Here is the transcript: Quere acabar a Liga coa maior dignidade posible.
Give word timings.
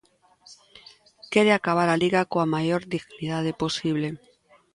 Quere 1.31 1.51
acabar 1.53 1.87
a 1.91 1.99
Liga 2.03 2.21
coa 2.31 2.51
maior 2.55 2.81
dignidade 2.95 3.51
posible. 3.61 4.07